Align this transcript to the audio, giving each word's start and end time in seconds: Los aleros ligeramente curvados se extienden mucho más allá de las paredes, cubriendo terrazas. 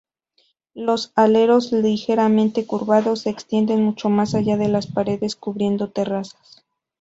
Los 0.73 1.11
aleros 1.15 1.71
ligeramente 1.71 2.65
curvados 2.65 3.19
se 3.19 3.29
extienden 3.29 3.83
mucho 3.83 4.09
más 4.09 4.33
allá 4.33 4.57
de 4.57 4.67
las 4.67 4.87
paredes, 4.87 5.35
cubriendo 5.35 5.91
terrazas. 5.91 6.65